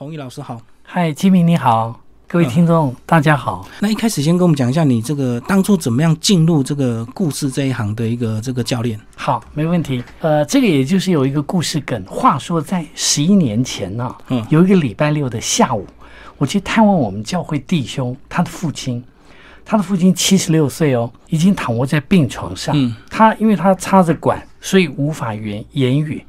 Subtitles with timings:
[0.00, 0.58] 弘毅老师好。
[0.82, 3.68] 嗨，金明你好，各位听众、大家好。
[3.80, 8.98] 那一开始先跟我们讲一下你这个当初怎么样进入这个故事这一行的一个这个教练。
[9.14, 10.02] 好，没问题。
[10.22, 12.02] 呃，这个也就是有一个故事梗。
[12.06, 15.86] 话说在十一年前呢、嗯有一个礼拜六的下午，
[16.38, 19.04] 我去探望我们教会弟兄，他的父亲。
[19.66, 22.74] 他的父亲七十六岁哦，已经躺卧在病床上。
[22.74, 26.24] 嗯他因为他插着管，所以无法言言语。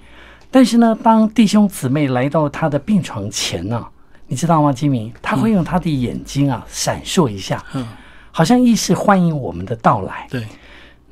[0.51, 3.87] 但是呢，当弟兄姊妹来到他的病床前呢、
[4.27, 5.11] 你知道吗，金明？
[5.21, 7.87] 他会用他的眼睛啊闪烁一下，嗯，
[8.31, 10.27] 好像意识欢迎我们的到来。
[10.29, 10.45] 对，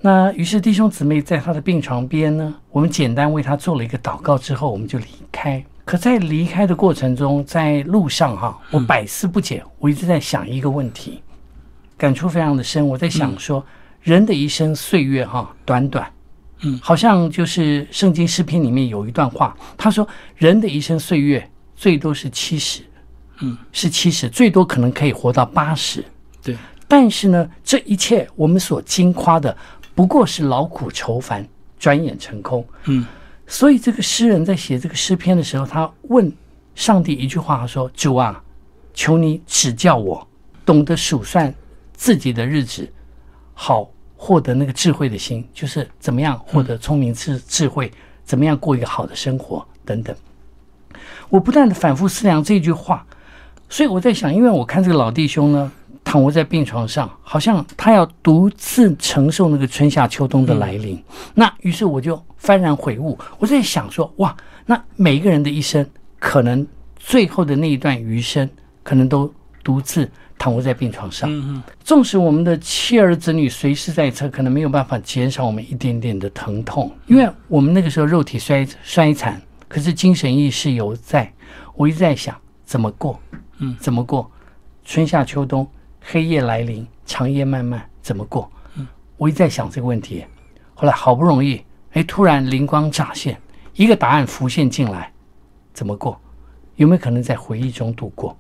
[0.02, 5.64] 那于是弟兄姊妹在他的病床边呢，我们简单为他做了一个祷告之后，我们就离开。
[5.86, 11.24] 可在离开的过程中，在路上哈，我百思不解，我一直在想一个问题，
[11.98, 12.88] 感触非常的深。
[12.88, 13.66] 我在想说，
[14.02, 16.08] 人的一生岁月哈，短短，
[16.62, 16.80] 嗯。
[16.82, 22.82] 好像就是圣经诗篇里面有一段话，他说人的一生岁月最多是七十，
[23.42, 26.04] 嗯，是七十，最多可能可以活到八十。
[26.44, 26.58] 对，
[26.88, 29.56] 但是呢，这一切我们所经夸的，
[29.94, 32.66] 不过是劳苦愁烦，转眼成空。
[32.86, 33.06] 嗯。
[33.52, 36.32] 所以这个诗人在写这个诗篇的时候，他问
[36.76, 38.40] 上帝一句话，他说：“主啊，
[38.94, 40.28] 求你指教我，
[40.64, 41.52] 懂得数算
[41.94, 42.88] 自己的日子，
[43.56, 43.90] 好
[44.22, 47.90] 获得那个智慧的心，就是怎么样获得聪明智智慧，
[48.26, 50.14] 怎么样过一个好的生活等等。”
[51.30, 53.06] 我不断的反复思量这句话，
[53.70, 55.72] 所以我在想，因为我看这个老弟兄呢，
[56.04, 61.02] 躺卧在病床上，好像他要独自承受那个春夏秋冬的来临。
[61.34, 65.88] 那于是我就幡然悔悟，我在想说，哇，那每一个人的一生，
[66.20, 66.68] 可能
[66.98, 68.50] 最后的那一段余生，
[68.84, 69.34] 可能都
[69.64, 71.30] 独自躺卧在病床上。
[71.30, 81.32] 嗯嗯纵使我们的妻儿子女随时在侧，可能没有办法减少我们一点点的疼痛，因为我们那个时候肉体衰衰残，可是精神意识犹在。
[81.76, 83.20] 我一直在想怎么过，
[83.60, 84.30] 嗯，怎么过？
[84.84, 85.68] 春夏秋冬，
[86.02, 88.52] 黑夜来临，长夜漫漫，怎么过？
[88.76, 90.26] 嗯，我一直在想这个问题。
[90.74, 91.62] 后来好不容易，
[91.92, 93.40] 哎，突然灵光乍现，
[93.76, 95.12] 一个答案浮现进来，
[95.74, 96.20] 怎么过？
[96.76, 98.38] 有没有可能在回忆中度过？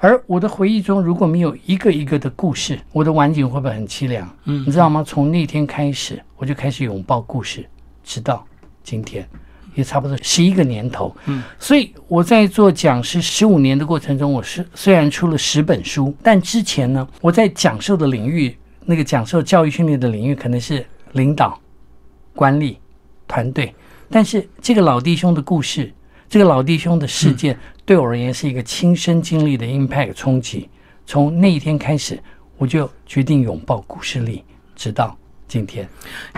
[0.00, 4.28] 而我的回忆中，如果没有一个一个的故事，我的晚景会不会很凄凉？
[4.44, 5.02] 嗯你知道吗？
[5.06, 7.66] 从那天开始，我就开始拥抱故事，
[8.04, 8.44] 直到
[8.82, 9.26] 今天，
[9.74, 11.14] 也差不多十一个年头。
[11.26, 21.58] 嗯，所以我在做讲师十五年的过程中，我是虽然出了十本书，但之前呢，我在讲授的领域，那个讲授教育训练的领域，可能是领导、
[22.34, 22.78] 管理、
[23.26, 23.74] 团队，
[24.10, 25.92] 但是这个老弟兄的故事，
[26.28, 30.68] 这个老弟兄的事件，对我而言是一个亲身经历的 impact 冲击。
[31.06, 32.20] 从那一天开始，
[32.58, 34.42] 我就决定拥抱故事力，
[34.74, 35.16] 直到
[35.46, 35.88] 今天。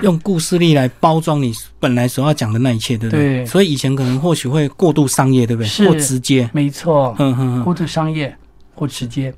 [0.02, 1.50] 用故事力来包装你
[1.80, 3.38] 本来所要讲的那一切，对不对？
[3.38, 5.66] 对所以以前可能或许会过度商业，对不对？
[5.66, 6.48] 是或直接。
[6.52, 8.36] 没错，嗯嗯嗯过度商业
[8.74, 9.32] 或直接。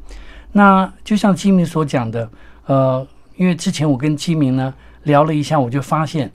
[0.51, 2.29] 那就像基明所讲的，
[2.67, 3.07] 呃，
[3.37, 6.29] 因为之前我跟基明呢聊了一下，我就发现，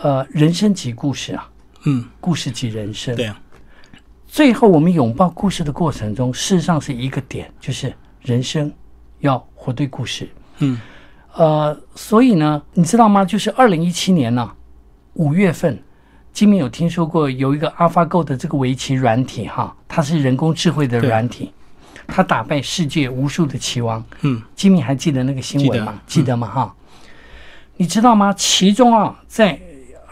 [0.00, 1.48] 呃，人生即故事啊，
[1.84, 3.14] 嗯，故事即人生。
[3.14, 3.40] 对啊，
[4.32, 8.72] 最后我们拥抱故事的过程中，事实上是一个点，就是人生
[9.18, 10.26] 要活对故事。
[10.60, 10.80] 嗯
[11.34, 13.26] 呃，所以呢，你知道吗？
[13.26, 14.50] 就是二零一七年呢、
[15.12, 15.78] 五月份，
[16.32, 21.52] 金明有听说过有一个 AlphaGo 的这个围棋软体哈，它是人工智慧的软体，
[22.06, 24.02] 它打败世界无数的棋王。
[24.22, 25.92] 嗯金明还记得那个新闻吗？
[25.92, 26.48] 记得嗯记得吗？
[26.48, 26.74] 哈，
[27.76, 28.32] 你知道吗？
[28.32, 29.60] 其中啊，在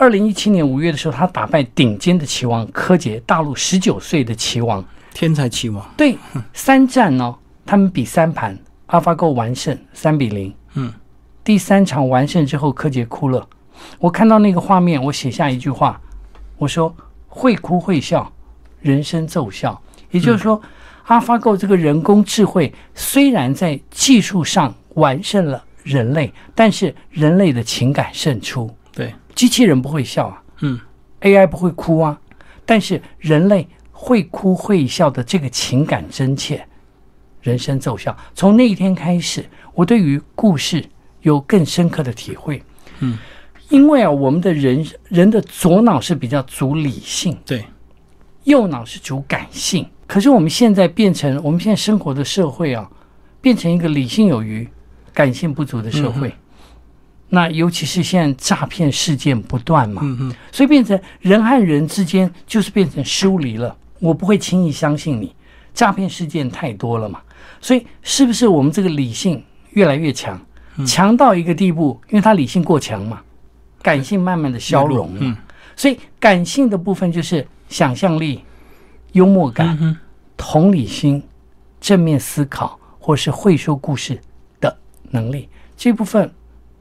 [0.01, 4.83] 二零一七年五月的时候，他打败顶尖的棋王柯洁，大陆十九岁的棋王。
[5.13, 5.87] 天才棋王。
[5.95, 6.17] 对，
[6.55, 8.59] 三战呢，他们比三盘
[8.89, 10.55] ，AlphaGo 完胜三比零。
[10.73, 10.91] 嗯，
[11.45, 13.47] 第三场完胜之后，柯洁哭了。
[13.99, 16.01] 我看到那个画面，我写下一句话，
[16.57, 16.95] 我说：
[17.29, 18.33] 会哭会笑，
[18.81, 19.79] 人生奏效。
[20.11, 20.59] 也就是说、
[21.09, 28.75] a l p h a g o 这个人工智慧虽然在技术上完胜了人类，但是人类的情感胜出。
[29.31, 30.79] 对，机器人不会笑啊，嗯
[31.21, 32.21] ，AI 不会哭啊，
[32.65, 36.65] 但是人类会哭会笑的这个情感真切，
[37.43, 38.17] 人生奏效。
[38.35, 39.45] 从那一天开始，
[39.75, 40.85] 我对于故事
[41.23, 42.63] 有更深刻的体会。
[43.01, 43.19] 嗯，
[43.69, 47.65] 因为啊，我们的人人的左脑是比较主理性，对，
[48.45, 49.87] 右脑是主感性。
[50.07, 52.91] 可是我们现在变成，我们现在生活的社会啊，
[53.41, 54.69] 变成一个理性有余、
[55.15, 56.35] 感性不足的社会。
[57.31, 63.75] 那尤其是现在诈骗事件不断嘛，嗯嗯所以变成人和人之间就是变成疏离了。
[64.01, 65.35] 我不会轻易相信你，
[65.73, 67.21] 诈骗事件太多了嘛。
[67.61, 70.41] 所以是不是我们这个理性越来越强，
[70.87, 73.21] 强到一个地步，因为他理性过强嘛，
[73.81, 75.21] 感性慢慢的消融了。
[75.21, 75.37] 嗯
[75.77, 78.45] 所以感性的部分就是想象力、
[79.13, 79.97] 幽默感、嗯
[80.37, 81.23] 同理心、
[81.81, 84.19] 正面思考，或是会说故事
[84.61, 84.77] 的
[85.11, 86.31] 能力，这部分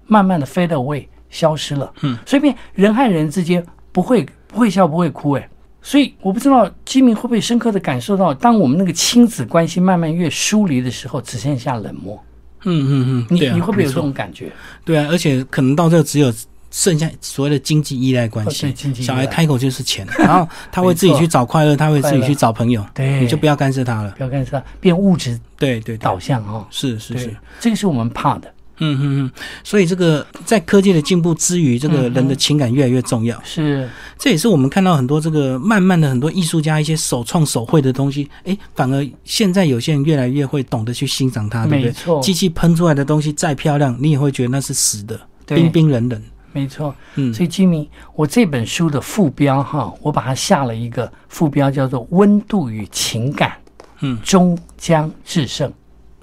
[0.09, 1.89] 慢慢的 fade away 消失了。
[2.01, 5.49] 嗯，所以变人和人之间不会不会笑不会哭，哎，
[5.81, 12.21] 所以我不知道基民会不会深刻的感受到，当我们那个亲子关系慢慢越疏离的时候，只剩下冷漠。
[12.65, 14.51] 嗯嗯嗯，你、你会不会有这种感觉？
[14.83, 16.33] 对啊，而且可能到这只有
[16.71, 24.11] 剩下所谓的经济依赖关哦系，小孩开口就是钱，然后他会自己去找快乐，他会自己去找朋友，对，你就不要干涉他了。
[24.17, 26.67] 不要干涉他，变物质对对对导，向哦。
[26.69, 28.53] 是是是，，这个是我们怕的。
[28.79, 29.31] 嗯嗯嗯，
[29.63, 33.39] 所以这个在科技的进步之余，这个人的情感越来越重要。
[33.43, 33.87] 是，
[34.17, 41.89] 这也是我们看到很多这个慢慢的很多艺术家一些手创手绘的东西，哎，反而现在有些人越来越会懂得去欣赏它，对不对？
[41.89, 46.21] 没错，机器喷出来的东西再漂亮，你也会觉得那是死的，冰冰冷冷。
[46.51, 46.95] 没错。
[47.15, 53.53] 嗯，所以吉米，我这本书的副标哈，我把它下了一个副标，叫做“温度与情感，
[53.99, 55.71] 嗯，终将制胜”。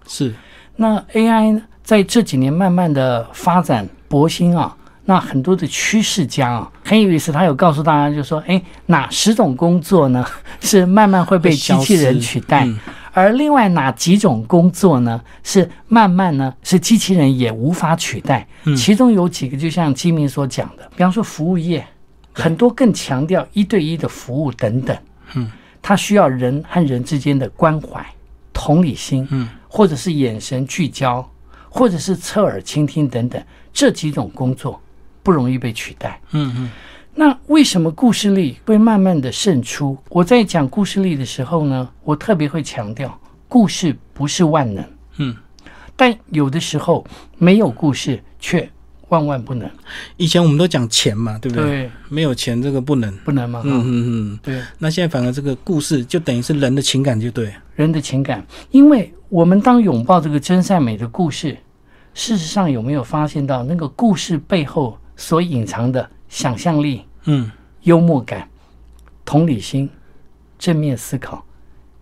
[0.09, 0.35] 是，
[0.75, 10.27] 那 AI 呢，在这几年慢慢的发展博兴啊，那很多的趋势家啊，很有意思，他有告诉大家，就说，哎，哪十种工作呢
[10.61, 12.77] 是慢慢会被机器人取代，嗯。
[13.13, 18.45] 而另外哪几种工作呢是慢慢呢是机器人也无法取代？
[18.65, 18.75] 嗯。
[18.75, 21.87] 其中有几个，就像基民所讲的，比方说服务业，
[22.33, 24.97] 很多更强调一对一的服务等等，
[25.37, 25.49] 嗯，
[25.81, 28.05] 它需要人和人之间的关怀、
[28.53, 31.25] 同理心，嗯，或者是眼神聚焦，
[31.77, 33.43] 或者是侧耳倾听等等，
[33.73, 34.81] 这几种工作
[35.23, 36.21] 不容易被取代。
[36.33, 36.71] 嗯嗯
[37.19, 39.97] 那为什么故事力会慢慢的胜出？
[40.11, 43.19] 我在讲故事力的时候呢，我特别会强调，
[43.49, 44.85] 故事不是万能，
[45.17, 45.35] 嗯，
[45.97, 47.07] 但有的时候
[47.39, 48.69] 没有故事却
[49.09, 49.67] 万万不能。
[50.19, 51.65] 以前我们都讲钱嘛，对不对？
[51.65, 53.11] 对，没有钱这个不能。
[53.25, 53.63] 不能嘛？
[53.65, 53.89] 嗯嗯
[54.35, 57.51] 嗯，对，那现在反而这个故事就等于是人的情感就对。
[57.77, 61.57] 人的情感，因为我们当拥抱这个真善美的故事，
[62.17, 67.53] 事实上有没有发现到那个故事背后所隐藏的想象力、嗯，
[67.83, 68.49] 幽默感、
[69.23, 69.87] 同理心、
[70.59, 71.45] 正面思考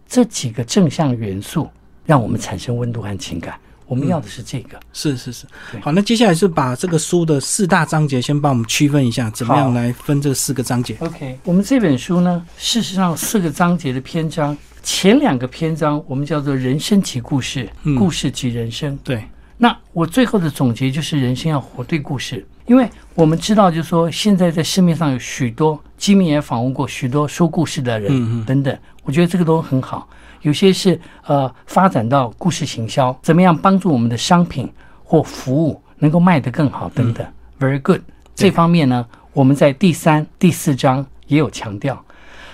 [0.06, 1.68] 这几个正向元素，
[2.06, 3.58] 让我们产生温度和情感。
[3.86, 4.78] 我们要的是这个。
[4.92, 5.46] 是是是。
[5.82, 18.96] 好，那接下来是把这个书的四大章节先帮我们区分一下，怎么样来分这四个章节？OK，我们这本书呢，事实上四个章节的篇章，前两个篇章我们叫做人生及故事，嗯故事及人生。
[19.02, 19.24] 对，
[19.64, 30.06] 那我最后的总结就是人生要活对故事，因为我们知道，就是说现在在市面上有许多，基民也访问过许多说故事的人等等，我觉得这个都很好。
[30.42, 34.70] 有些是呃发展到故事行销，怎么样帮助我们的商品
[35.02, 37.26] 或服务能够卖得更好等等、
[37.56, 38.02] v e r y good。
[38.34, 41.98] 这方面呢，我们在第三、第四章也有强调。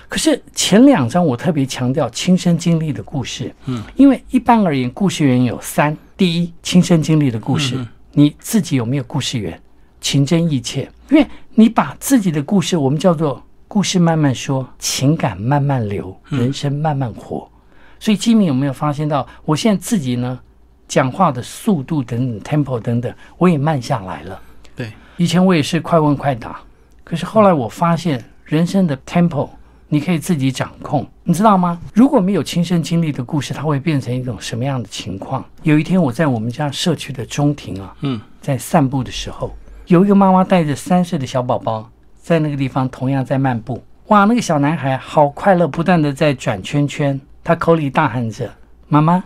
[0.08, 7.82] 可是前两章我特别强调亲身经历的故事，嗯，因为一般而言，故事源有三：第一，亲身经历的故事，
[8.12, 9.58] 你自己有没有故事源，
[10.02, 10.86] 情真意切？
[11.08, 17.50] 因为你把自己的故事，我们叫做故事慢慢说，情感慢慢流，人生慢慢活。
[17.98, 20.38] 所以基米有没有发现到，我现在自己呢，
[20.86, 24.38] 讲话的速度等等，tempo 等等，我也慢下来了。
[24.76, 26.60] 对，以前我也是快问快答，
[27.02, 29.48] 可是后来我发现人生的 tempo
[29.92, 31.78] 你可以自己掌控，你知道吗？
[31.92, 35.44] 如果没有亲身经历的故事，它会变成一种什么样的情况？
[35.64, 39.52] 有一天我在我们家社区的中庭啊，嗯，在散步的时候，
[39.86, 41.90] 有一个妈妈带着三岁的小宝宝
[42.22, 48.48] 在那个地方同样在漫步，哇，那个小男孩好快乐，不断的在转圈圈，他口里大喊着
[48.86, 49.24] ：“妈妈，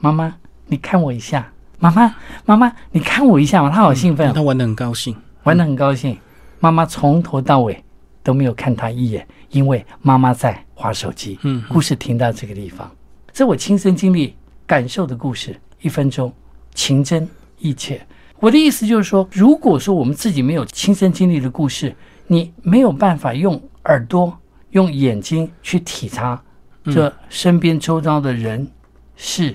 [0.00, 0.34] 妈妈，
[0.66, 2.12] 你看我一下，妈妈，
[2.44, 5.14] 妈妈，你看我一下嘛！”他好兴奋哦，他玩的很高兴。
[5.44, 6.18] 玩得很高兴。
[6.60, 7.84] 妈妈从头到尾
[8.22, 11.38] 都没有看他一眼，因为妈妈在划手机。
[11.42, 12.90] 嗯，故事停到这个地方，
[13.32, 14.36] 这我亲身经历
[14.66, 16.32] 感受的故事，一分钟，
[16.74, 18.04] 情真意切。
[18.38, 21.94] 我的意思就是说，如果说我们自己没有亲身经历的故事，
[22.26, 24.36] 你没有办法用耳朵、
[24.70, 26.42] 用眼睛去体察
[26.84, 28.68] 这身边周遭的人、
[29.14, 29.54] 事、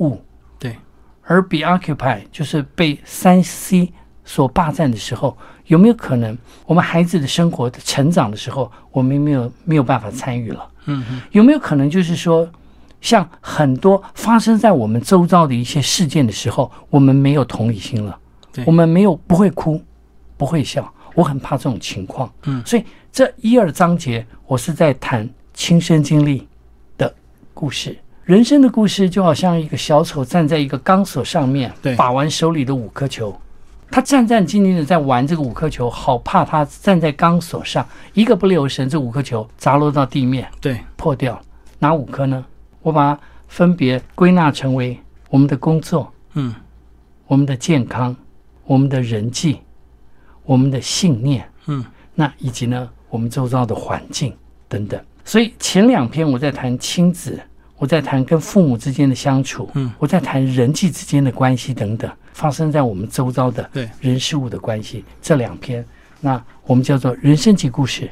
[0.00, 0.18] 物。
[0.58, 0.76] 对，
[1.22, 3.92] 而 be occupied 就是被三 C
[4.24, 5.36] 所霸占的时候，
[5.72, 6.36] 有没有可能
[6.66, 10.68] 我们孩子的生活的成长的时候，我们没有没有办法参与了？
[10.84, 12.46] 嗯嗯，有没有可能就是说，
[13.00, 18.18] 像很多发生在我们周遭的一些事件的时候，我们没有同理心了
[18.52, 19.80] 对，我们没有不会哭，
[20.36, 22.30] 不会笑，我很怕这种情况。
[22.44, 26.46] 嗯所以这一二章节我是在谈亲身经历
[26.98, 27.10] 的
[27.54, 27.96] 故事。
[28.24, 33.34] 人生的故事就好像一个小丑站在一个钢索上面，把玩手里的五颗球。
[33.92, 41.42] 他战战兢兢的在玩这个五颗球，好怕他站在钢索上，一个不留神，这五颗球砸落到地面，对，破掉了。
[41.78, 42.42] 哪五颗呢？
[42.80, 46.54] 我把它分别归纳成为我们的工作、嗯
[47.26, 48.14] 我们的健康、
[48.64, 49.60] 我们的人际、
[50.44, 51.84] 我们的信念，嗯，
[52.14, 54.34] 那以及呢我们周遭的环境
[54.68, 55.00] 等等。
[55.24, 57.40] 所以前两篇我在谈亲子，
[57.76, 63.68] 我在谈跟父母之间的相处，嗯，我在谈人际之间的关系等等，发生在我们周遭的
[64.00, 65.04] 人事物的关系。
[65.20, 65.84] 这两篇，
[66.20, 68.10] 那我们叫做人生及故事，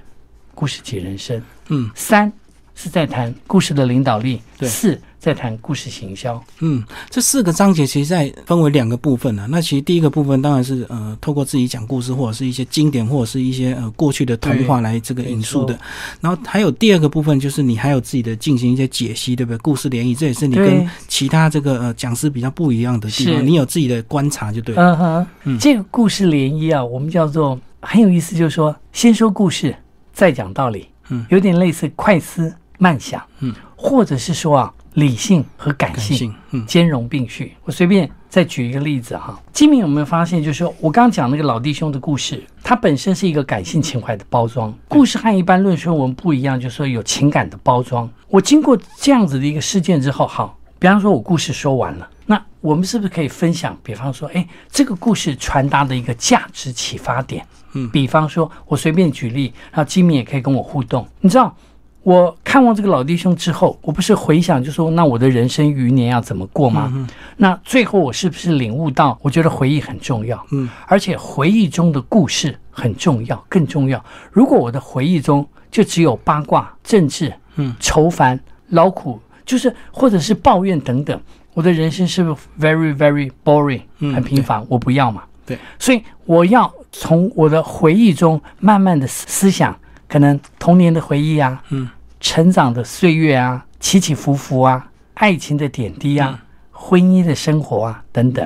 [0.55, 1.43] 故事及人生。
[1.69, 2.33] 嗯三
[2.75, 6.43] 是在谈故事的领导力，对四在谈故事行销。
[6.61, 15.79] 嗯，这四个章节其实在分为两个部分呢、那其实第一个部分当然是呃，透过自己讲故事，或者是一些经典，或者是一些呃过去的童话来这个引述的。
[16.23, 19.59] 然后还有第二个部分，就是你还有自己的进行一些解析，对不对？
[19.59, 24.83] 故事联谊，这也是你跟其他这个呃讲师比较不一样的地方，你有自己的观察就对了。
[24.83, 29.77] 嗯哼，嗯这个故事联谊啊，我们叫做很有意思，就是说先说故事，
[30.15, 36.35] 再讲道理，嗯有点类似快思慢想，嗯，或者是说啊，理性和感性
[36.67, 37.53] 兼容并蓄。
[37.65, 44.73] 我随便再举一个例子哈，金明有没有发现，就是说我刚刚讲那个老弟兄的故事，它本身是一个感性情怀的包装。
[44.89, 48.09] 故事和一般论述文不一样，就是说有情感的包装。
[48.29, 53.77] 我经过这样子的一个事件之后，好，比方说我故事说完了，那我们是不是可以分享？
[53.83, 57.45] 比方说，哎，这个故事传达的一个价值启发点。
[57.73, 61.07] 嗯比方说，我随便举例，然后金明也可以跟我互动。
[61.21, 61.57] 你知道，
[62.03, 67.07] 我看望这个老弟兄之后，我不是回想，就说那我的人生余年要怎么过吗？
[67.37, 74.03] 那最后我是不是领悟到，我觉得回忆很重要，嗯，而且回忆中的故事很重要，更重要。
[74.33, 78.39] 如果我的回忆中就只有八卦、政治、嗯、愁烦、
[78.69, 81.21] 劳苦，就是或者是抱怨等等，
[81.53, 84.65] 我的人生是不是 very very boring，嗯很平凡？
[84.69, 85.23] 我不要嘛。
[85.45, 89.77] 对，所以我要从我的回忆中慢慢的思思想，
[90.11, 91.89] 可能童年的回忆啊，嗯，
[92.19, 96.47] 成长的岁月啊，起起伏伏啊，爱情的点滴啊，嗯。
[96.73, 98.45] 婚姻的生活啊等等。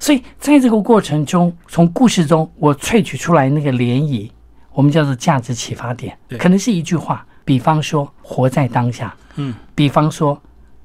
[0.00, 4.28] 所以在这个过程中，从故事中我萃取出来那个涟漪，
[4.72, 10.38] 我们叫做价值启发点，可能是一句话，比方说活在当下，嗯，比方说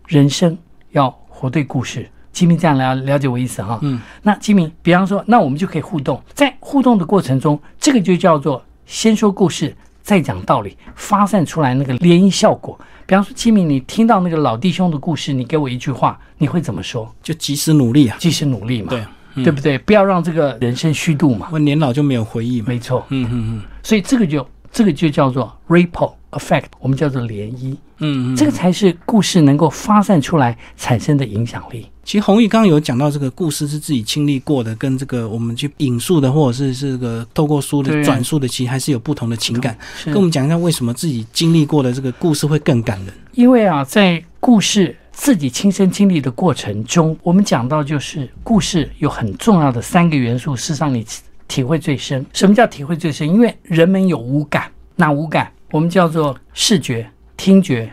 [0.07, 0.57] 人生
[0.91, 2.07] 要活对故事。
[2.31, 12.77] 吉明这样了了解我意思哈，嗯，那吉明，比方说，那我们就可以互动，在互动的过程中，这个就叫做先说故事，再讲道理，发散出来那个涟漪效果。
[13.05, 17.11] 比方说，清明，你听到那个老弟兄的故事，你给我一句话，你会怎么说？
[17.23, 18.17] 就及时努力啊。
[18.19, 19.03] 及时努力嘛，对，
[19.35, 19.77] 嗯对不对？
[19.79, 22.67] 不要让这个人生虚度嘛，我年老就没有回忆嘛。
[22.67, 23.05] 没错。
[23.09, 31.87] 嗯嗯所以这个就这个就叫做 ripple effect，我们叫做涟漪，嗯嗯，这个才是故事能够发散出来产生的影响力。
[32.03, 39.77] 其实弘毅刚刚有讲到，这个故事是自己经历过的，跟这个我们去引述的，或者是这个透过书的对转述的，其实还是有不同的情感。
[40.05, 43.13] 跟我们讲一下，为什么自己经历过的这个故事会更感人？
[43.31, 52.25] 因为啊，在故事自己亲身经历的过程中，我们讲到就是故事有很重要的三个元素，是让你体体会最深。
[52.33, 53.25] 什么叫体会最深？
[53.29, 55.49] 因为人们有五感，哪五感？
[55.73, 57.91] 我们叫做视觉、听觉、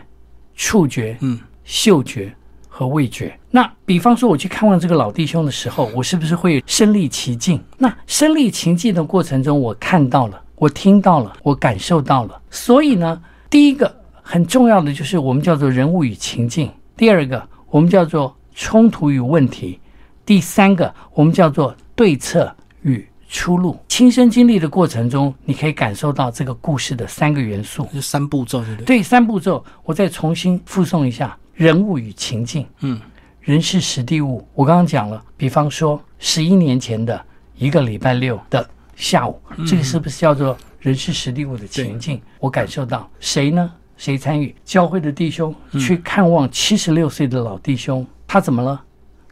[0.53, 2.31] 触觉、嗯，嗅觉
[2.69, 3.35] 和味觉。
[3.49, 7.59] 那比方说，我去看望这个老弟兄的时候，我是不是会身临其境？
[7.79, 12.39] 那身临其境的过程中，我看到了，我听到了，我感受到了。
[12.51, 13.19] 所以呢，
[13.49, 19.79] 第一个很重要的就是我们叫做人物与情境；第二个，我们叫做冲突与问题；
[20.23, 23.79] 第三个，我们叫做对策与出路。
[23.87, 27.87] 亲身经历的过程中，你可以感受到这个故事的三个元素。
[27.93, 28.85] 就三步骤，对不对？
[28.85, 32.99] 对，三步骤，我再重新附送一下：人物与情境，嗯，
[33.39, 34.45] 人是实地物。
[34.53, 42.21] 我刚刚讲了，比方说十一年前的一个礼拜六的下午，这个是不是叫做人是实地物的情境？
[42.37, 43.71] 我感受到谁呢？
[43.95, 44.53] 谁参与？
[44.65, 48.83] 教会的弟兄去看望七十六岁的老弟兄，他怎么了？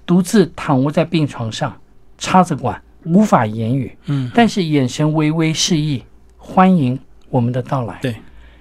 [0.06, 1.76] 独自躺卧在病床上，
[2.18, 6.04] 插着管，无法言语，嗯，但是眼神微微示意，
[6.38, 7.98] 欢迎我们的到来。
[8.02, 8.16] 对，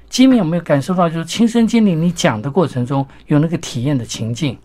[0.08, 4.56] 吉米有没有感受到，就是亲身经历你讲的过程中有那个体验的情境，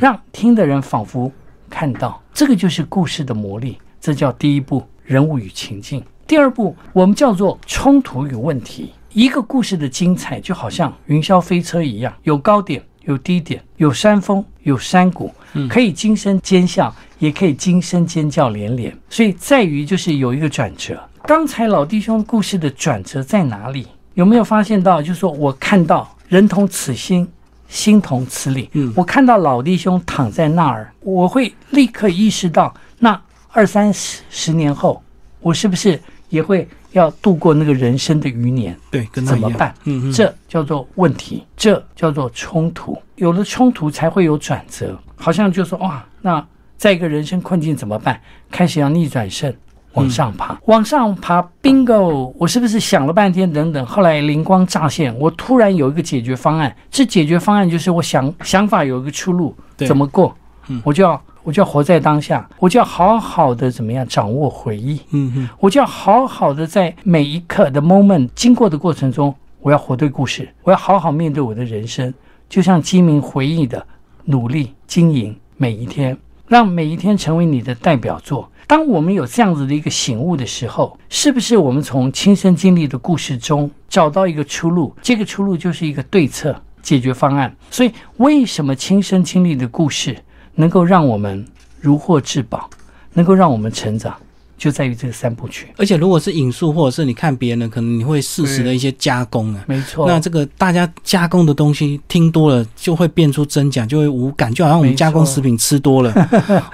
[0.00, 1.30] 让听的人仿佛
[1.68, 3.78] 看到，这个就是故事的魔力。
[4.00, 6.00] 这叫第一步，人物与情境。
[6.28, 8.92] 第二步，我们叫做冲突与问题。
[9.12, 15.32] 一个故事的精彩，就好像云霄飞车一样，有高点，有低点，有山峰，有山谷，
[15.68, 18.96] 可以惊声尖笑，也可以惊声尖叫连连。
[19.08, 21.00] 所以在于就是有一个转折。
[21.24, 23.86] 刚才老弟兄故事的转折在哪里？
[24.14, 25.02] 有没有发现到？
[25.02, 27.28] 就是说我看到人同此心，
[27.68, 28.70] 心同此理。
[28.72, 33.20] 嗯我看到老弟兄躺在那儿，我会立刻意识到，那
[33.50, 35.02] 二三十十年后，
[35.40, 39.74] 我是不是也会要度过那个人生的余年，对，怎么办？
[39.84, 42.96] 嗯嗯，这叫做问题，这叫做冲突。
[43.16, 44.98] 有了冲突，才会有转折。
[45.16, 46.46] 好像就说哇，那
[46.76, 48.20] 在一个人生困境怎么办？
[48.50, 49.52] 开始要逆转胜，
[49.94, 52.32] 往上爬，往上爬，bingo！
[52.38, 53.50] 我是不是想了半天？
[53.50, 56.74] 等等，后来灵光乍现，我突然有一个解决方案。
[56.90, 60.36] 这解决方案就是我想想法有一个出路，对怎么过
[60.68, 60.80] 嗯？
[60.84, 65.00] 我就要我就要活在当下，我就要好好的怎么样掌握回忆。
[65.12, 72.12] 嗯嗯，我就要好好的在每一刻的 moment 经过的过程中，我要活对故事，我要好好面对我的人生，
[72.48, 73.86] 就像基民回忆的
[74.26, 76.16] 努力经营每一天，
[76.48, 78.50] 让每一天成为你的代表作。
[78.66, 84.92] 当我们有这样子的一个醒悟的时候，是不是我们从亲身经历的故事中找到一个出路？
[85.00, 87.54] 这个出路就是一个对策解决方案。
[87.70, 90.16] 所以，为什么亲身经历的故事
[90.56, 91.46] 能够让我们
[91.80, 92.68] 如获至宝，
[93.12, 94.16] 能够让我们成长，
[94.56, 95.68] 就在于这个三部曲。
[95.76, 99.64] 而且如果是引述或者是你看别人的，可能你会适时的一些加工啊。
[99.66, 106.12] 没错，那这个大家加工的东西听多了，就会变出真假，就会无感，就好像我们加工食品吃多了，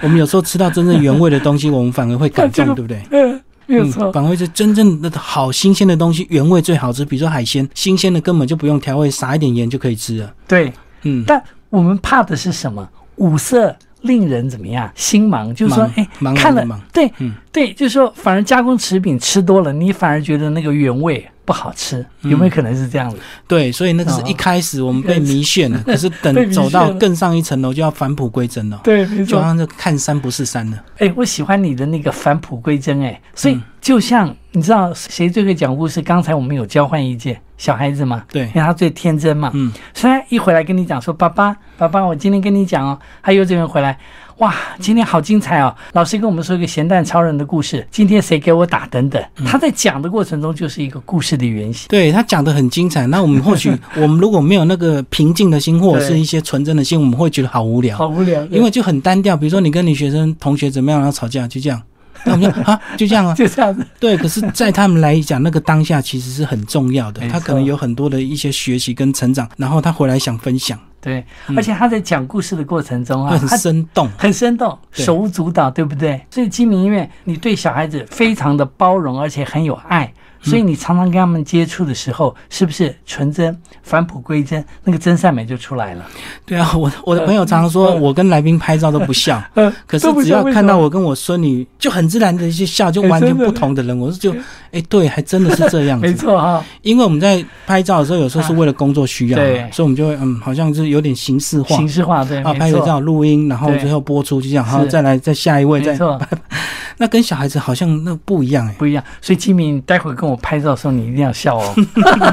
[0.01, 3.01] 我们有时候吃到真正原味的东西，我们反而会感这动， 对不对？
[3.11, 7.03] 嗯，没有错嗯，，反而会是真正的好新鲜的东西，原味最好吃。
[7.05, 10.33] 比如说海鲜，新鲜的根本就不用调味，撒一点盐就可以吃了。
[10.47, 10.71] 对。
[11.05, 12.87] 嗯，但我们怕的是什么？
[13.17, 14.89] 五色令人怎么样？
[14.95, 23.17] 心盲，就是说忙，哎，茫看了对，嗯对，就是说，反而加工食品吃多了，你反而觉得那个原味不好吃，嗯有没有可能是这样子？
[23.47, 28.79] 对，所以那个是哦一开始我们被迷眩了，可是等 走到更上一层楼，就要返璞归真了。
[28.83, 29.43] 对，没就好。
[29.43, 30.83] 像这看山不是山了。
[30.97, 36.01] 哎，我喜欢你的那个返璞归真，哎，所以嗯就像你知道谁最会讲故事？
[36.01, 43.97] 刚才我们有交换意见，小孩子嘛，对因为，他最天真嘛，嗯，所以一回来跟你讲说，爸爸，爸爸，我今天跟你讲哦，他幼稚园回来，
[44.39, 45.73] 哇，今天好精彩哦！
[45.93, 49.23] 老师跟我们说一个咸蛋超人的故事，今天谁给我打等等。
[49.37, 51.87] 嗯他在讲的过程中就是一个故事的原型。
[51.87, 53.07] 对他讲的很精彩。
[53.07, 59.37] 那我们或许 我们如果没有那个平静的心，或者是一些纯真的心，我们会觉得好无聊，好无聊，因为就很单调。
[59.37, 61.81] 比如说你跟你学生同学怎么样，然后吵架，就这样。
[62.25, 63.33] 那我们就啊，就这样啊。
[63.35, 74.09] 就这样子，对，可是，在他们来讲，那个当下其实是很重要的他可能有很多的一些学习跟成长，然后他回来想分享，对，嗯而且他在讲故事的过程中啊，会很生动。
[74.17, 76.21] 很生动，手舞足蹈，对不对？
[76.29, 80.13] 所以金明院，你对小孩子非常的包容，而且很有爱。
[80.43, 86.05] 所以你常常跟他们接触的时候，是不是纯真、返璞归真，那个真善美就出来了？
[86.45, 93.97] 对啊，我我的朋友常常说，嗯我跟来宾拍照都不笑，呃，可是只要看到我跟我孙女，就很自然的一些笑，就完全不同的人。
[93.97, 94.35] 我是就，
[94.71, 96.05] 哎，对，还真的是这样子。
[96.05, 106.21] 没错哈、因为我们在拍照的时候，有时候是为了工作需要，对所以我们就会嗯，好像是有点形式化形式化对，啊，拍个照、录音，然后最后播出，就这样，然后再来再下一位，再没错，
[106.97, 108.75] 那跟小孩子好像那不一样哎。
[108.77, 109.03] 不一样。
[109.21, 111.73] 所以金明，待会跟我拍照的时候，你一定要笑哦，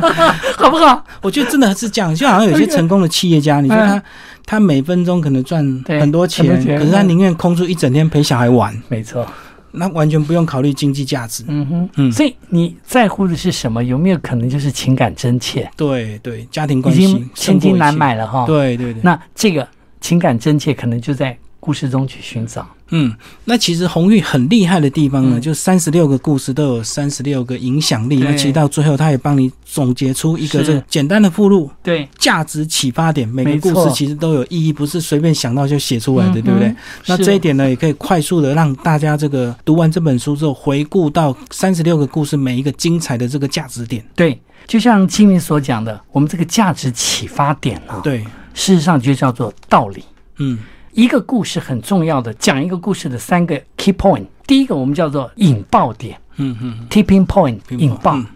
[0.56, 1.04] 好不好？
[1.22, 4.02] 我觉得真的是这样，就好像有些成功的企业家，你说他
[4.46, 9.26] 他每分钟可能赚很多钱可是他宁愿空出一整天陪小孩玩，没错，
[9.72, 11.44] 那完全不用考虑经济价值。
[11.46, 13.82] 嗯哼，嗯所以你在乎的是什么？
[13.84, 15.70] 有没有可能就是情感真切？
[15.76, 17.94] 对对，家庭关已经系千金难。
[17.94, 18.44] 买了哈。
[18.46, 19.66] 对对对，那这个
[20.00, 22.66] 情感真切，可能就在故事中去寻找。
[22.90, 28.20] 嗯，那其实红玉很厉害的地方呢，嗯就三十六个故事都有三十六个影响力。
[28.20, 33.29] 对那其实到最后，他也帮你总结出一个这个简单的附录，对，价值启发点。
[33.29, 36.74] 每个故事其实都有意义，不是随便想到就写出来的，嗯对不对？
[37.07, 44.05] 那这一点呢，也可以快速的让大家这个读完这本书之后，回顾到三十六个故事每一个精彩的这个价值点。
[44.16, 50.03] 对，就像清明所讲的，我们这个价值启发点啊，对，事实上就叫做道理。
[50.38, 50.59] 嗯
[50.92, 54.24] 一个故事很重要的，讲一个故事的三个 key point。
[54.46, 58.16] 第一个我们叫做引爆点嗯嗯，（tipping point），嗯引爆。
[58.16, 58.26] 嗯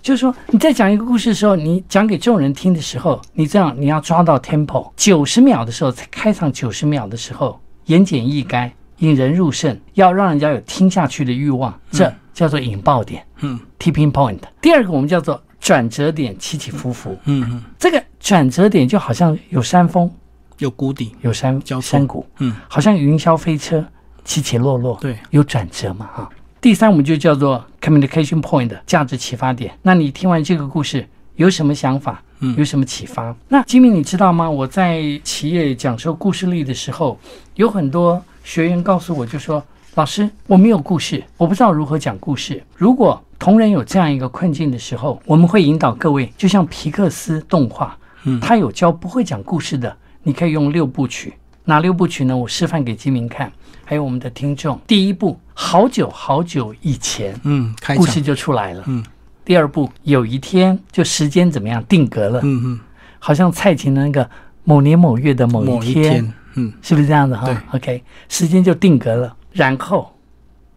[0.00, 14.38] 就是说你在讲一个故事的时候，你讲给众人听的时候，你这样你要抓到 tempo，九十秒的时候才开场，九十秒的时候言简意赅，引人入胜，要让人家有听下去的欲望，这叫做引爆点嗯 （tipping point）。
[14.60, 17.18] 第二个我们叫做转折点，起起伏伏。
[17.24, 20.10] 嗯嗯，这个转折点就好像有山峰，
[20.58, 21.14] 有谷底。
[21.20, 23.84] 有山交山谷，嗯，好像云霄飞车，
[24.24, 26.28] 起起落落，对，有转折嘛哈。
[26.60, 29.76] 第三，我们就叫做 communication point 价值启发点。
[29.82, 32.22] 那你听完这个故事有什么想法？
[32.40, 33.34] 嗯有什么启发？
[33.48, 34.50] 那金明，你知道吗？
[34.50, 37.18] 我在企业讲授故事力的时候，
[37.54, 39.62] 有很多学员告诉我，就说
[39.94, 42.62] ：“老师，我没有故事，我不知道如何讲故事。
[42.76, 51.34] 如果同仁有这样一个困境的时候，我们会引导各位，就像皮克斯动画，嗯他有教不会讲故事的，你可以用六部曲。
[51.66, 52.36] 哪六部曲呢？
[52.36, 53.50] 我示范给金明看，
[53.84, 54.78] 还有我们的听众。
[54.86, 58.82] 第一部，好久好久以前，嗯，开故事就出来了。
[58.86, 59.02] 嗯。
[59.44, 62.80] 第二部，有一天就时间怎么样定格了，嗯嗯，
[63.18, 64.28] 好像蔡琴的那个
[64.64, 69.36] 某年某月的某某一天，一天，嗯是不是这样子哈对？OK，时间就定格了。
[69.52, 70.14] 然后，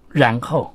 [0.09, 0.73] 然后，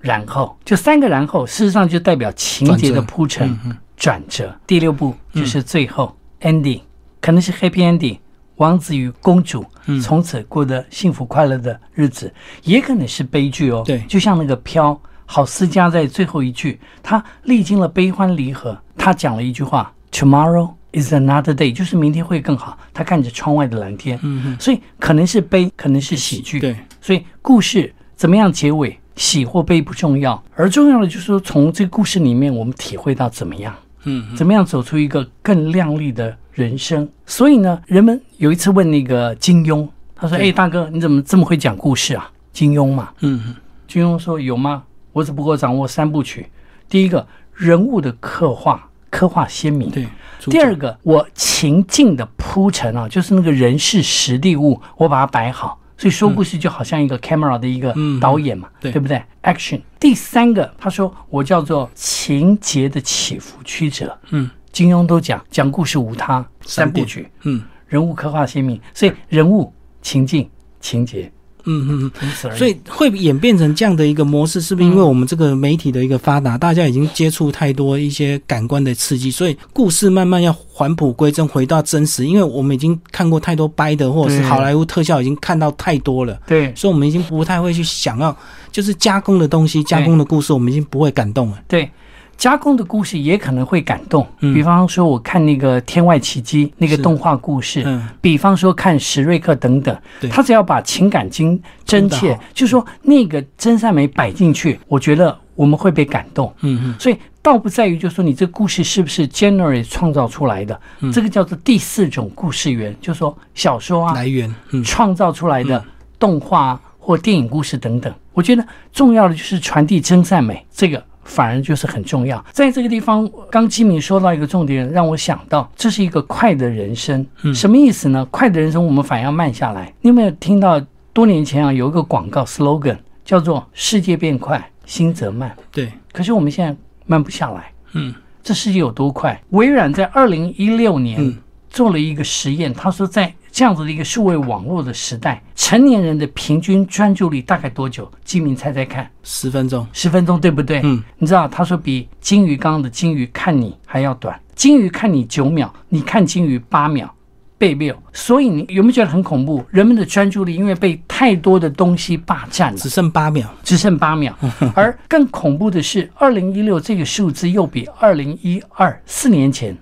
[0.00, 3.58] 然后，就三个然后，事实上就代表情节的铺陈。
[3.96, 4.58] 转折。
[4.66, 6.80] 第六部就是最后、ending，
[7.22, 8.18] 可能是 happy ending，
[8.56, 12.30] 王子与公主嗯从此过得幸福快乐的日子，
[12.64, 13.82] 也可能是悲剧哦。
[13.86, 22.76] 对就像那个飘郝思嘉在最后一句，他历经了悲欢离合，他讲了一句话：“Tomorrow is another day”，就是明天会更好。
[22.92, 26.60] 他看着窗外的蓝天，嗯嗯，所以可能是悲，可能是喜剧。
[26.60, 37.08] 对，所以故事怎么样结尾，喜或悲不重要，而重要的就是说，从这个故事里面，我们体会到怎么样，嗯怎么样走出一个更亮丽的人生。
[37.26, 43.56] 所以呢，人们有一次问那个金庸，他说：“对哎，大哥，你怎么这么会讲故事啊？”金庸嘛，嗯嗯
[43.88, 44.84] 金庸说：“有吗？
[45.12, 46.46] 我只不过掌握三部曲。
[46.88, 50.06] 第一个，人物的刻画，刻画鲜明；对。
[50.50, 55.78] 第二个，我情境的铺陈啊，就是那个人事实地物，我把它摆好。
[55.96, 59.80] 所以说故事就好像一个 camera 的一个嗯导演嘛，对对不对？Action。
[60.00, 64.18] 第三个，他说我叫做情节的起伏曲折。
[64.30, 67.62] 嗯金庸都讲讲故事无他，三部曲，嗯。
[67.86, 70.48] 人物刻画鲜明，所以人物、情境、
[70.80, 71.30] 情节，
[71.64, 72.30] 嗯嗯。
[72.56, 82.24] 所以会演变成这样的一个模式，是不是因为我们这个媒体的一个发达，大家已经接触太多一些感官的刺激，所以故事慢慢要返璞归真，回到真实。
[82.24, 86.74] 因为我们已经看过太多掰的，或者是好莱坞特效已经看到太多了，对。
[86.74, 88.34] 所以我们已经不太会去想要
[88.70, 91.62] 就是加工的东西、加工的故事，我们已经不会感动了。
[91.68, 91.90] 对，
[92.36, 94.26] 加工的故事也可能会感动。
[94.40, 94.52] 嗯。
[94.52, 99.96] 比方说，我看那个《天外奇迹》那个动画故事，嗯，比方说看史瑞克等等，
[100.30, 106.52] 他只要把情感精真切真的好，就说那个真善美摆进去，我觉得我们会被感动。
[106.60, 106.94] 嗯嗯。
[106.98, 111.12] 所以倒不在于就是说你这故事是不是 generate 创造出来的，嗯。
[111.12, 114.82] 这个叫做第四种故事源，就是说小说啊来源，嗯。
[114.82, 115.84] 创造出来的
[116.18, 118.12] 动画或电影故事等等。
[118.32, 122.44] 我觉得重要的就是传递真善美，这个反而就是很重要。
[122.52, 127.26] 在这个地方，刚基敏说到一个重点，让我想到这是一个快的人生。
[127.42, 128.24] 嗯什么意思呢？
[128.30, 129.92] 快的人生我们反而要慢下来。
[130.00, 130.80] 你有没有听到
[131.12, 137.70] 多年前啊有一个广告 slogan 叫做“世界变快，心则慢对，”，可是我们现在慢不下来。
[137.92, 139.40] 嗯这世界有多快？
[139.50, 141.38] 微软在二零一六年嗯
[141.70, 148.10] 做了一个实验，他说在这样子的一个数位网络的时代，成年人的平均专注力大概多久？
[148.24, 150.80] 金明猜猜看，十分钟，十分钟对不对？
[150.82, 157.14] 嗯，你知道他说比金鱼缸的金鱼看你还要短，金鱼看你九秒，你看金鱼八秒。
[157.58, 159.64] 被六，所以你有没有觉得很恐怖？
[159.70, 164.36] 人们的专注力因为被太多的东西霸占了，只剩八秒，只剩八秒。
[164.74, 169.76] 而更恐怖的是，二零一六这个数字又比二零一二四年前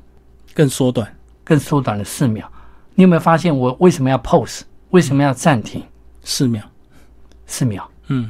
[0.52, 1.10] 更缩短。
[1.42, 2.46] 更缩短了四秒。
[3.00, 4.60] 你有没有发现我为什么要 pause？
[4.90, 5.82] 为什么要暂停？
[6.22, 6.62] 四秒，
[7.46, 7.90] 四秒。
[8.08, 8.28] 嗯，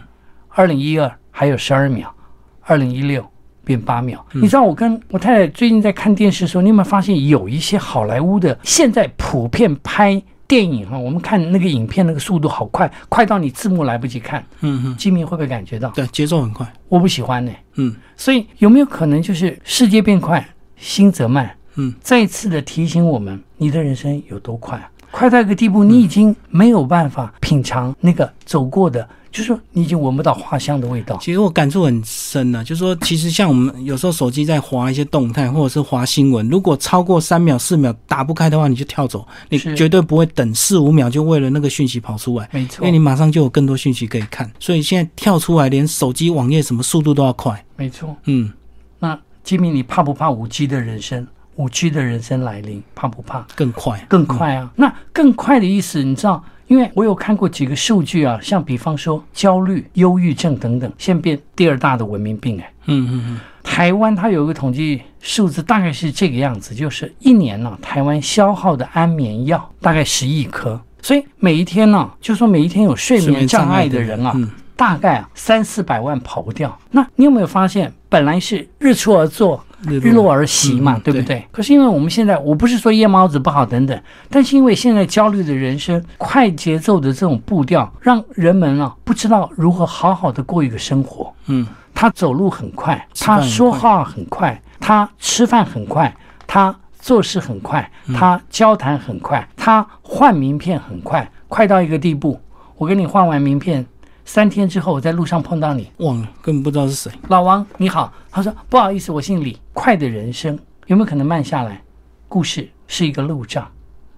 [0.50, 2.14] 二零一二还有十二秒，
[2.61, 3.28] 二零一六
[3.64, 4.24] 变八秒。
[4.30, 14.40] 你知道我跟我太太最近在看电视的时候，你有没有发现有一些好莱坞的现在普遍拍电影哈，我们看那个影片那个速度好快，快到你字幕来不及看。
[14.61, 15.90] 嗯嗯，金明会不会感觉到？
[15.90, 21.56] 对，节奏很快，我不喜欢呢、嗯所以有没有可能就是世界变快，心则慢？
[21.80, 24.90] 嗯，再一次的提醒我们，你的人生有多快啊？
[25.10, 31.18] 快到一个地步，你已经没有办法品尝那个走过的，就是说你已经闻不到花香的味道。
[31.20, 44.48] 其实我感触很深呢、就是说，其实像我们有时候手机在划一些动态，或者是划新闻，如果超过三秒、四秒打不开的话，你就跳走，你绝对不会等四五秒就为了那个讯息跑出来，没错因为，你马上就有更多讯息可以看。
[44.60, 47.64] 所以现在跳出来，连手机网页什么速度都要快。
[47.76, 48.14] 没错。
[48.26, 48.52] 嗯，
[49.00, 51.26] 那金明，你怕不怕五 G 的人生？
[51.60, 53.44] 五 G 的人生来临，怕不怕？
[53.54, 54.02] 更快。
[54.08, 54.70] 更快啊！
[54.76, 56.42] 那更快的意思，你知道？
[56.66, 62.72] 因为我有看过几个数据啊，像比方说焦虑、忧郁症等等，现在变第二大的文明病哎。
[62.86, 76.78] 嗯嗯嗯，台湾它有一个统计数字，大概是这个样子，就是一年呢、台湾消耗的安眠药大概十亿颗，所以每一天呢、就说每一天有睡睡眠眠障碍的的人啊，嗯大概啊三四百万跑不掉。
[76.92, 81.46] 那你有没有发现，本来是日出而作，日日落而息嘛，嗯对不对？
[81.50, 91.32] 可是因为我们现在，我不是说夜猫子不好等等，但是因为现在焦虑的人生、快节奏的这种步调，让人们啊不知道如何好好的过一个生活。
[91.46, 96.14] 嗯，他走路很快，他说话很快，他吃饭很快，
[96.46, 102.38] 他做事很快，他交谈很快，他换名片很快，快到一个地步，
[102.76, 103.84] 我给你换完名片，
[104.32, 107.10] 三天之后我在路上碰到你，忘了，根本不知道是谁。
[107.26, 109.58] 老王你好，他说不好意思，我姓李。
[109.72, 111.82] 快的人生有没有可能慢下来？
[112.28, 113.68] 故事是一个路障，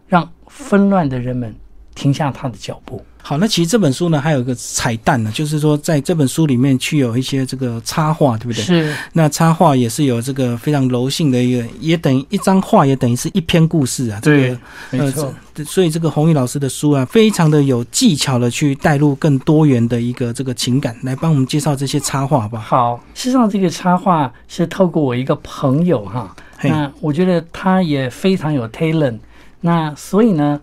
[0.06, 1.56] 让纷乱的人们
[1.94, 3.04] 停下他的脚步。
[3.24, 8.64] 好，那其实这本书呢，还有一个彩蛋呢，就是说在这本书里面去有一些这个插画，对不对？
[8.64, 8.96] 是。
[9.12, 14.18] 那插画也是有这个非常柔性的一个，也等于一张画，也等于是一篇故事啊。
[14.20, 14.58] 对，
[14.90, 15.32] 没错。
[15.64, 22.96] 所以这个红宇老师的书啊，非常的有技巧的去带入更多元的一个这个情感，来帮我们介绍这些插画，好不好？
[22.96, 29.20] 好，事实上这个插画是透过我一个朋友哈，那我觉得他也非常有 talent，
[29.60, 30.60] 那所以呢。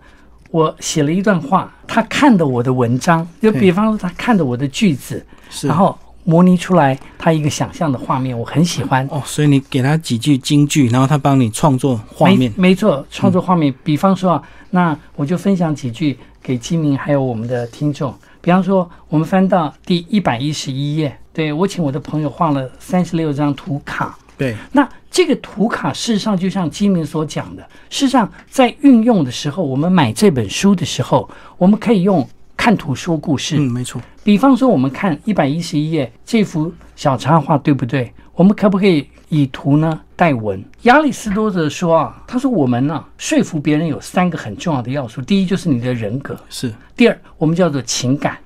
[0.50, 5.24] 我写了一段话，他看的我的文章，就比方说他看的我的句子，
[5.62, 9.06] 然后模拟出来他一个想象的画面，我很喜欢。
[9.10, 12.52] 哦，所以你给他几句金句，然后他帮你创作画面。
[12.56, 13.72] 没错，创作画面。
[13.84, 18.14] 比方说啊，那我就分享几句给基民还有我们的听众。
[18.40, 24.18] 比方说，我们翻到第一百一十一页，对我请我的朋友画了三十六张图卡。
[24.40, 32.26] 对，那这个图卡事实上就像基民所讲的，事实上在运用的时候，我们买这本书的时候，我们可以用
[32.56, 33.56] 看图说故事。
[33.58, 34.00] 嗯，没错。
[34.24, 38.10] 比方说，我们看一百一十一页这幅小插画，对不对？
[38.34, 40.64] 我们可不可以以图呢代文？
[40.84, 48.38] 亚里士多德说啊，他说我们呢说服别人有三个很重要的要素，第一就是你的人格，是；第二，我们叫做情感，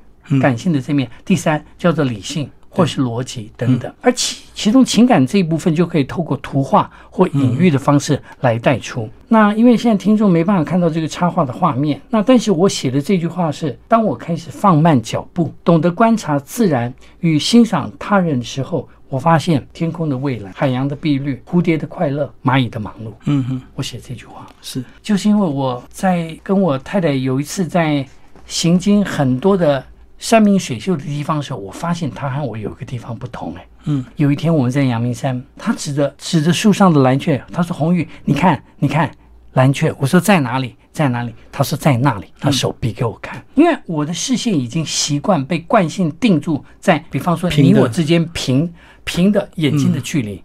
[0.42, 2.50] 感性的这面；第三，叫做理性。
[2.74, 9.08] 或是逻辑等等，而其其中情感这一部分就可以透过图画或隐喻的方式来带出。
[9.28, 23.12] 那因为现在听众没办法看到这个插画的画面，那但是我写的这句话是：当我开始放慢脚步，懂得观察自然与欣赏他人的时候，我发现天空的蔚蓝、海洋的碧绿、蝴蝶的快乐、蚂蚁的忙碌。
[23.26, 28.04] 嗯哼，我写这句话是就是因为我在跟我太太有一次在
[28.46, 29.84] 行经很多的。
[30.24, 33.66] 山明水秀的地方的时候，我发现他和我有个地方不同哎。
[33.84, 39.14] 嗯，有一天我们在阳明山，他指着指着树上的蓝雀，他说：“红玉，你看，你看
[39.52, 40.76] 蓝雀。”我说：“在哪里？
[40.90, 48.72] 在哪里？”他说：“在那里。”他手比给我看，因为我的视线已经习惯被惯性定住在，比方说你我之间平
[49.04, 50.42] 平的眼睛的距离，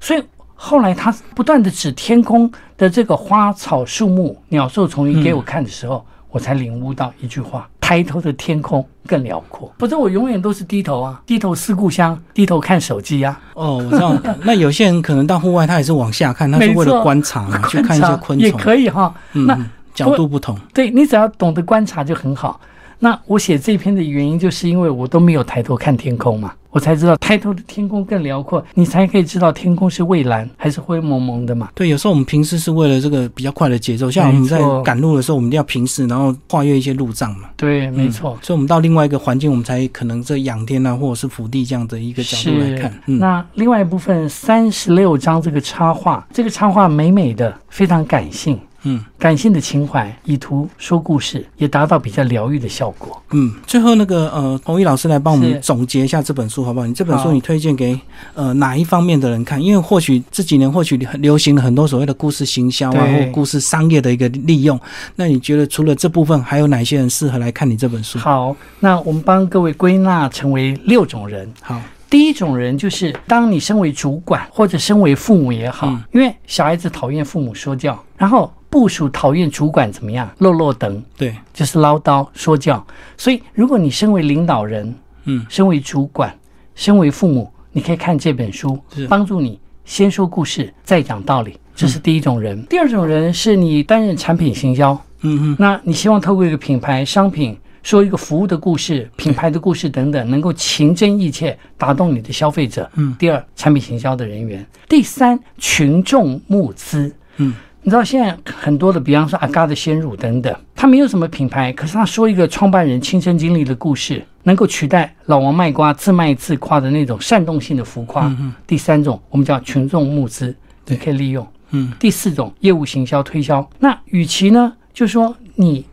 [0.00, 0.22] 所以
[0.54, 7.68] 后来他不断的指天空的这个花草树木、鸟兽虫鱼给我看的时候，我才领悟到一句话。
[7.80, 13.40] 抬头的天空更辽阔，否则我永远都是低头啊，低头思故乡，低头看手机啊。
[13.54, 14.14] 哦，我知道。
[14.44, 19.14] 那有些人可能到户外，他也是往下看，他是为了观察，去看一些昆虫，也可以哈。
[19.32, 19.58] 那
[19.94, 22.60] 角度不同，对你只要懂得观察就很好。
[22.98, 31.70] 那我写这篇的原因，就是因为我都没有抬头看天空嘛，我才知道抬头的天空更辽阔，你才可以知道天空是蔚蓝还是灰蒙蒙的嘛。
[31.74, 37.48] 对，有时候我们平时是为了这个比较快的节奏，像我们在赶路的时候，我们一定要平视，然后跨越一些路障嘛。
[37.56, 38.38] 对，没错。
[38.42, 42.92] 所以，我们到另外一个环境，我们才可能在仰天啊，或者是俯地这样的一个角度来看。
[43.06, 48.58] 那另外一部分三十六张这个插画，这个插画美美的，非常感性。
[48.84, 53.20] 嗯，感性的情怀，以图说故事，也达到比较疗愈的效果。
[53.32, 56.86] 嗯，最后那个呃，洪毅老师来帮我们总结一下这本书好不好？
[56.86, 57.98] 你这本书你推荐给
[58.34, 59.60] 呃哪一方面的人看？
[59.60, 64.78] 因为或许这几年或许流行了很多所谓的故事行销啊，或故事商业的一个利用。
[65.16, 68.18] 那你觉得除了这部分，还有哪些人适合来看你这本书？
[68.18, 71.52] 好，那我们帮各位归纳成为六种人。
[71.60, 71.80] 好。
[72.10, 80.30] 第一种人就是，当你身为主管或者身为父母也好，因为小孩子讨厌父母说教，然后部署讨厌主管怎么样？
[80.38, 82.84] 落落等，对，就是唠叨说教。
[83.16, 86.34] 所以，如果你身为领导人，嗯，身为主管，
[86.74, 88.78] 身为父母，你可以看这本书，
[89.08, 91.58] 帮助你先说故事，再讲道理。
[91.74, 92.64] 这是第一种人。
[92.66, 97.58] 第二种人是你担任产品行销，嗯嗯，那你希望透过一个品牌商品。
[97.80, 102.90] 说一个服务的故事、品牌的故事等等，能够情真意切打动你的消费者。
[102.96, 103.16] 嗯。
[103.18, 104.66] 第二，产品行销的人员。
[104.88, 107.10] 第三，群众募资。
[107.36, 107.54] 嗯。
[107.88, 118.26] 你知道现在很多的，比方说阿嘎的鲜乳等等，他没有什么品牌，可是他说一个创办人亲身经历的故事，能够取代老王卖瓜自卖自夸的那种煽动性的浮夸。
[118.26, 121.48] 嗯第三种，我们叫群众募资，你可以利用。
[121.70, 121.90] 嗯。
[121.98, 123.66] 第四种，业务行销推销。
[123.78, 125.86] 那与其呢，就说你。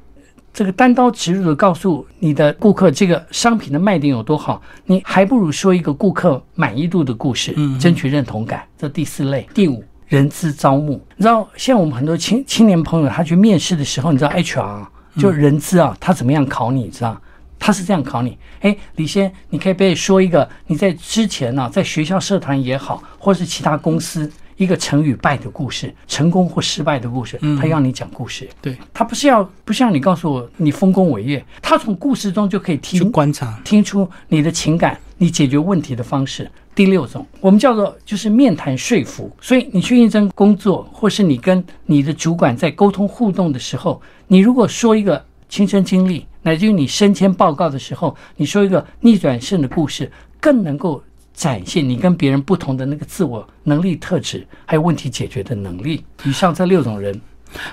[0.54, 8.64] 这个单刀直入的告诉你的顾客这个商品的卖点有多好，你还不如说一个顾客满意度的故事，争取认同感。
[8.78, 10.94] 这第四类，第五，人资招募。
[11.16, 14.86] 你知道，现在我们很多青青年朋友，他去面试的时候，你知道 HR
[15.18, 16.84] 就人资啊，他怎么样考你？
[16.84, 17.20] 你知道，
[17.58, 18.38] 他是这样考你。
[18.62, 28.48] 哎，李先，你可以被说一个你在之前呢，在学校社团也好，或是其他公司一个成与败的故事，成功或失败的故事，他要你讲故事。
[28.62, 33.60] 对，他不是要不像你告诉我你丰功伟业，他从故事中就可以去听观察。
[33.64, 36.50] 听出你的情感，你解决问题的方式。
[36.74, 39.32] 第六种，我们叫做就是面谈说服。
[39.40, 51.02] 所以你去应征工作，或是你跟你的主管在沟通互动的时候，你如果说一个亲身经历，乃至于你升迁报告的时候，你说一个逆转胜的故事，更能够
[51.36, 56.04] 展现你跟别人不同的那个自我能力特质，还有问题解决的能力。
[56.24, 57.20] 以上这六种人，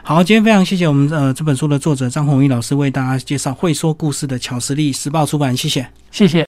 [0.02, 5.86] 好，今天非常谢谢我们呃这本书的作者张宏毅老师为大家介绍会说故事的巧实力，时报出版，谢谢。
[6.10, 6.40] 谢谢。